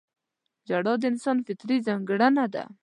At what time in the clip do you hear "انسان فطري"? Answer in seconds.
1.11-1.77